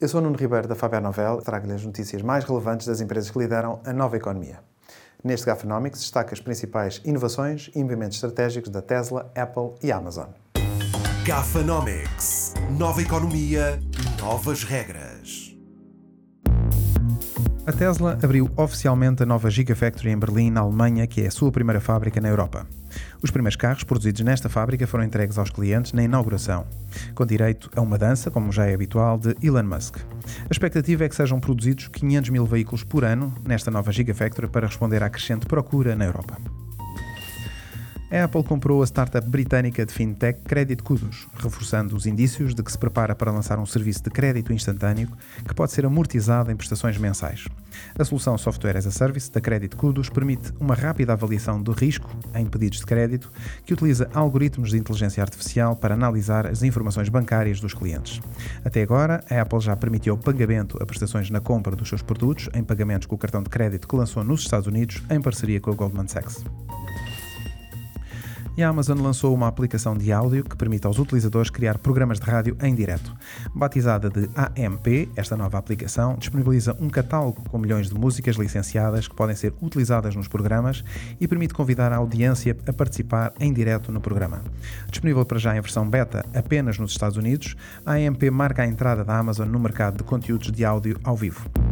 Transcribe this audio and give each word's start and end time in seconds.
Eu 0.00 0.06
sou 0.06 0.20
Nuno 0.20 0.36
Ribeiro 0.36 0.68
da 0.68 0.76
Faber 0.76 1.00
Novel, 1.00 1.38
trago-lhe 1.38 1.72
as 1.72 1.84
notícias 1.84 2.22
mais 2.22 2.44
relevantes 2.44 2.86
das 2.86 3.00
empresas 3.00 3.32
que 3.32 3.38
lideram 3.40 3.80
a 3.84 3.92
nova 3.92 4.16
economia. 4.16 4.60
Neste 5.24 5.44
Gafanomics 5.44 5.98
destaca 5.98 6.32
as 6.32 6.40
principais 6.40 7.00
inovações 7.04 7.68
e 7.74 7.82
movimentos 7.82 8.16
estratégicos 8.16 8.70
da 8.70 8.80
Tesla, 8.80 9.28
Apple 9.34 9.74
e 9.82 9.90
Amazon. 9.90 10.28
Gafanomics. 11.24 12.54
Nova 12.78 13.02
economia, 13.02 13.80
novas 14.20 14.62
regras. 14.62 15.07
A 17.68 17.72
Tesla 17.72 18.18
abriu 18.22 18.50
oficialmente 18.56 19.22
a 19.22 19.26
nova 19.26 19.50
Gigafactory 19.50 20.08
em 20.08 20.18
Berlim, 20.18 20.50
na 20.50 20.62
Alemanha, 20.62 21.06
que 21.06 21.20
é 21.20 21.26
a 21.26 21.30
sua 21.30 21.52
primeira 21.52 21.82
fábrica 21.82 22.18
na 22.18 22.26
Europa. 22.30 22.66
Os 23.22 23.30
primeiros 23.30 23.56
carros 23.56 23.84
produzidos 23.84 24.22
nesta 24.22 24.48
fábrica 24.48 24.86
foram 24.86 25.04
entregues 25.04 25.36
aos 25.36 25.50
clientes 25.50 25.92
na 25.92 26.02
inauguração, 26.02 26.64
com 27.14 27.26
direito 27.26 27.70
a 27.76 27.82
uma 27.82 27.98
dança, 27.98 28.30
como 28.30 28.50
já 28.50 28.64
é 28.64 28.72
habitual, 28.72 29.18
de 29.18 29.36
Elon 29.42 29.64
Musk. 29.64 29.98
A 29.98 30.50
expectativa 30.50 31.04
é 31.04 31.10
que 31.10 31.14
sejam 31.14 31.38
produzidos 31.38 31.88
500 31.88 32.30
mil 32.30 32.46
veículos 32.46 32.84
por 32.84 33.04
ano 33.04 33.34
nesta 33.46 33.70
nova 33.70 33.92
Gigafactory 33.92 34.48
para 34.48 34.66
responder 34.66 35.02
à 35.02 35.10
crescente 35.10 35.44
procura 35.44 35.94
na 35.94 36.06
Europa. 36.06 36.38
A 38.10 38.24
Apple 38.24 38.42
comprou 38.42 38.82
a 38.82 38.86
startup 38.86 39.28
britânica 39.28 39.84
de 39.84 39.92
fintech 39.92 40.40
Credit 40.40 40.82
Kudos, 40.82 41.28
reforçando 41.36 41.94
os 41.94 42.06
indícios 42.06 42.54
de 42.54 42.62
que 42.62 42.72
se 42.72 42.78
prepara 42.78 43.14
para 43.14 43.30
lançar 43.30 43.58
um 43.58 43.66
serviço 43.66 44.02
de 44.02 44.08
crédito 44.08 44.50
instantâneo 44.50 45.10
que 45.46 45.54
pode 45.54 45.72
ser 45.72 45.84
amortizado 45.84 46.50
em 46.50 46.56
prestações 46.56 46.96
mensais. 46.96 47.44
A 47.98 48.04
solução 48.06 48.38
Software 48.38 48.78
as 48.78 48.86
a 48.86 48.90
Service 48.90 49.30
da 49.30 49.42
Credit 49.42 49.76
Kudos 49.76 50.08
permite 50.08 50.54
uma 50.58 50.74
rápida 50.74 51.12
avaliação 51.12 51.60
do 51.62 51.72
risco 51.72 52.08
em 52.34 52.46
pedidos 52.46 52.78
de 52.78 52.86
crédito 52.86 53.30
que 53.66 53.74
utiliza 53.74 54.08
algoritmos 54.14 54.70
de 54.70 54.78
inteligência 54.78 55.22
artificial 55.22 55.76
para 55.76 55.92
analisar 55.92 56.46
as 56.46 56.62
informações 56.62 57.10
bancárias 57.10 57.60
dos 57.60 57.74
clientes. 57.74 58.22
Até 58.64 58.80
agora, 58.80 59.22
a 59.30 59.42
Apple 59.42 59.60
já 59.60 59.76
permitiu 59.76 60.16
pagamento 60.16 60.82
a 60.82 60.86
prestações 60.86 61.28
na 61.28 61.42
compra 61.42 61.76
dos 61.76 61.90
seus 61.90 62.00
produtos 62.00 62.48
em 62.54 62.64
pagamentos 62.64 63.06
com 63.06 63.16
o 63.16 63.18
cartão 63.18 63.42
de 63.42 63.50
crédito 63.50 63.86
que 63.86 63.96
lançou 63.96 64.24
nos 64.24 64.40
Estados 64.40 64.66
Unidos 64.66 65.02
em 65.10 65.20
parceria 65.20 65.60
com 65.60 65.70
a 65.70 65.74
Goldman 65.74 66.08
Sachs 66.08 66.42
e 68.58 68.62
a 68.64 68.70
Amazon 68.70 69.00
lançou 69.00 69.32
uma 69.32 69.46
aplicação 69.46 69.96
de 69.96 70.10
áudio 70.10 70.42
que 70.42 70.56
permite 70.56 70.84
aos 70.84 70.98
utilizadores 70.98 71.48
criar 71.48 71.78
programas 71.78 72.18
de 72.18 72.28
rádio 72.28 72.56
em 72.60 72.74
direto. 72.74 73.14
Batizada 73.54 74.10
de 74.10 74.28
AMP, 74.34 75.08
esta 75.14 75.36
nova 75.36 75.56
aplicação 75.56 76.16
disponibiliza 76.18 76.76
um 76.80 76.90
catálogo 76.90 77.48
com 77.48 77.56
milhões 77.56 77.88
de 77.88 77.94
músicas 77.94 78.34
licenciadas 78.34 79.06
que 79.06 79.14
podem 79.14 79.36
ser 79.36 79.54
utilizadas 79.62 80.16
nos 80.16 80.26
programas 80.26 80.82
e 81.20 81.28
permite 81.28 81.54
convidar 81.54 81.92
a 81.92 81.98
audiência 81.98 82.56
a 82.66 82.72
participar 82.72 83.32
em 83.38 83.52
direto 83.52 83.92
no 83.92 84.00
programa. 84.00 84.42
Disponível 84.90 85.24
para 85.24 85.38
já 85.38 85.56
em 85.56 85.60
versão 85.60 85.88
beta 85.88 86.26
apenas 86.34 86.80
nos 86.80 86.90
Estados 86.90 87.16
Unidos, 87.16 87.54
a 87.86 87.92
AMP 87.92 88.28
marca 88.28 88.64
a 88.64 88.66
entrada 88.66 89.04
da 89.04 89.16
Amazon 89.16 89.48
no 89.48 89.60
mercado 89.60 89.98
de 89.98 90.02
conteúdos 90.02 90.50
de 90.50 90.64
áudio 90.64 90.98
ao 91.04 91.16
vivo. 91.16 91.48